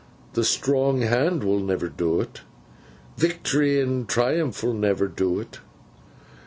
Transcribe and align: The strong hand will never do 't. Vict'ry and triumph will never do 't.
The 0.33 0.43
strong 0.43 1.01
hand 1.01 1.43
will 1.43 1.59
never 1.59 1.87
do 1.87 2.23
't. 2.25 2.41
Vict'ry 3.17 3.79
and 3.79 4.09
triumph 4.09 4.63
will 4.63 4.73
never 4.73 5.07
do 5.07 5.43
't. 5.43 5.59